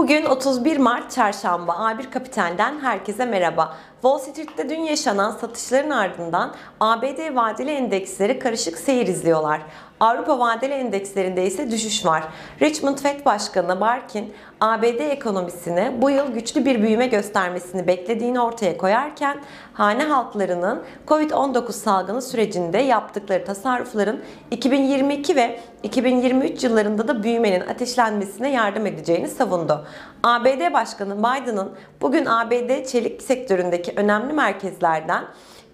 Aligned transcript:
Bugün 0.00 0.24
31 0.24 0.76
Mart 0.76 1.10
Çarşamba 1.10 1.72
A1 1.72 2.10
Kapital'den 2.10 2.80
herkese 2.80 3.26
merhaba. 3.26 3.76
Wall 4.02 4.18
Street'te 4.18 4.68
dün 4.68 4.80
yaşanan 4.80 5.30
satışların 5.30 5.90
ardından 5.90 6.54
ABD 6.80 7.34
vadeli 7.34 7.70
endeksleri 7.70 8.38
karışık 8.38 8.78
seyir 8.78 9.06
izliyorlar. 9.06 9.60
Avrupa 10.00 10.38
vadeli 10.38 10.72
endekslerinde 10.72 11.46
ise 11.46 11.70
düşüş 11.70 12.06
var. 12.06 12.24
Richmond 12.62 12.98
Fed 12.98 13.24
Başkanı 13.24 13.80
Barkin, 13.80 14.32
ABD 14.60 15.00
ekonomisine 15.00 16.02
bu 16.02 16.10
yıl 16.10 16.32
güçlü 16.32 16.64
bir 16.64 16.82
büyüme 16.82 17.06
göstermesini 17.06 17.86
beklediğini 17.86 18.40
ortaya 18.40 18.76
koyarken, 18.76 19.38
hane 19.72 20.04
halklarının 20.04 20.82
COVID-19 21.06 21.72
salgını 21.72 22.22
sürecinde 22.22 22.78
yaptıkları 22.78 23.44
tasarrufların 23.44 24.20
2022 24.50 25.36
ve 25.36 25.60
2023 25.82 26.64
yıllarında 26.64 27.08
da 27.08 27.22
büyümenin 27.22 27.60
ateşlenmesine 27.60 28.50
yardım 28.50 28.86
edeceğini 28.86 29.28
savundu. 29.28 29.86
ABD 30.22 30.72
Başkanı 30.72 31.18
Biden'ın 31.18 31.72
bugün 32.00 32.26
ABD 32.26 32.86
çelik 32.86 33.22
sektöründeki 33.22 33.92
önemli 33.96 34.32
merkezlerden 34.32 35.24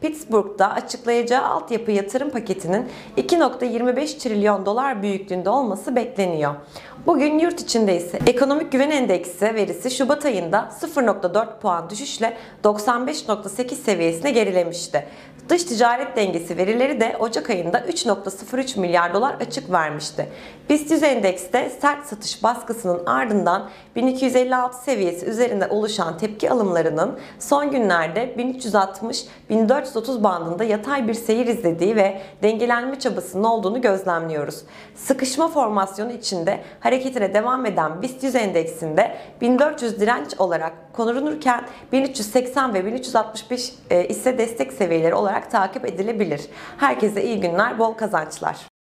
Pittsburgh'da 0.07 0.73
açıklayacağı 0.73 1.45
altyapı 1.45 1.91
yatırım 1.93 2.31
paketinin 2.31 2.89
2.25 3.17 4.19
trilyon 4.19 4.67
dolar 4.67 5.03
büyüklüğünde 5.03 5.51
olması 5.51 5.97
bekleniyor. 5.97 6.55
Bugün 7.07 7.39
yurt 7.39 7.61
içinde 7.61 7.97
ise 7.97 8.19
ekonomik 8.27 8.73
güven 8.73 8.91
endeksi 8.91 9.55
verisi 9.55 9.91
Şubat 9.91 10.25
ayında 10.25 10.69
0.4 10.81 11.59
puan 11.61 11.91
düşüşle 11.91 12.37
95.8 12.65 13.75
seviyesine 13.75 14.31
gerilemişti. 14.31 15.07
Dış 15.49 15.65
ticaret 15.65 16.17
dengesi 16.17 16.57
verileri 16.57 17.01
de 17.01 17.17
Ocak 17.21 17.51
ayında 17.51 17.79
3.03 17.79 18.81
milyar 18.81 19.15
dolar 19.15 19.35
açık 19.41 19.73
vermişti. 19.73 20.29
BIST 20.71 20.91
100 20.91 21.03
endekste 21.03 21.71
sert 21.81 22.07
satış 22.07 22.43
baskısının 22.43 23.07
ardından 23.07 23.69
1256 23.97 24.85
seviyesi 24.85 25.27
üzerinde 25.27 25.67
oluşan 25.67 26.19
tepki 26.19 26.51
alımlarının 26.51 27.19
son 27.39 27.71
günlerde 27.71 28.35
1360-1430 29.97 30.23
bandında 30.23 30.65
yatay 30.65 31.09
bir 31.09 31.15
seyir 31.15 31.47
izlediği 31.47 31.97
ve 31.97 32.21
dengelenme 32.43 32.99
çabasının 32.99 33.45
olduğunu 33.45 33.81
gözlemliyoruz. 33.81 34.63
Sıkışma 34.95 35.49
formasyonu 35.49 36.13
içinde 36.13 36.61
hareketine 36.81 37.35
devam 37.35 37.67
eden 37.67 38.03
BIST 38.03 38.23
100 38.23 38.35
endeksinde 38.35 39.17
1400 39.41 40.01
direnç 40.01 40.35
olarak 40.39 40.73
konulurken 40.93 41.65
1380 41.93 42.75
ve 42.75 42.87
1365 42.87 43.73
ise 44.09 44.39
destek 44.39 44.73
seviyeleri 44.73 45.15
olarak 45.15 45.51
takip 45.51 45.85
edilebilir. 45.85 46.41
Herkese 46.77 47.25
iyi 47.25 47.41
günler, 47.41 47.79
bol 47.79 47.93
kazançlar. 47.93 48.76